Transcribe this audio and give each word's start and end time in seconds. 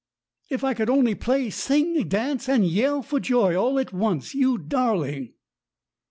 "If 0.49 0.63
I 0.63 0.73
could 0.73 0.89
only 0.89 1.13
play, 1.13 1.51
sing, 1.51 2.07
dance, 2.07 2.49
and 2.49 2.65
yell 2.65 3.03
for 3.03 3.19
joy 3.19 3.55
all 3.55 3.77
at 3.77 3.93
once, 3.93 4.33
you 4.33 4.57
darling!" 4.57 5.35